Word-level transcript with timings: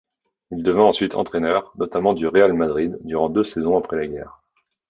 Il 0.49 0.63
devint 0.63 0.81
ensuite 0.85 1.13
entraîneur, 1.13 1.73
notamment 1.77 2.13
du 2.13 2.25
Real 2.27 2.53
Madrid 2.53 2.97
durant 3.03 3.29
deux 3.29 3.43
saisons 3.43 3.77
après 3.77 3.97
la 3.97 4.07
guerre. 4.07 4.41